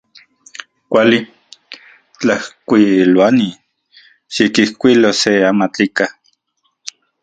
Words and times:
Kuali. 0.89 1.19
Tlajkuiloani, 2.19 3.47
xikijkuilo 4.33 5.09
se 5.21 5.31
amatl 5.51 5.81
ika. 5.87 6.05